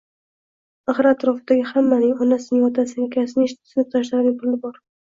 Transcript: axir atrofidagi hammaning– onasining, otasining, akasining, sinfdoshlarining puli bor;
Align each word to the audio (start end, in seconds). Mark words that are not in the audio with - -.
axir 0.93 1.09
atrofidagi 1.09 1.67
hammaning– 1.73 2.17
onasining, 2.27 2.67
otasining, 2.71 3.09
akasining, 3.13 3.57
sinfdoshlarining 3.75 4.39
puli 4.43 4.63
bor; 4.67 4.87